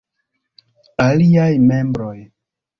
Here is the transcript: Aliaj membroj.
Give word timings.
Aliaj 1.05 1.53
membroj. 1.69 2.19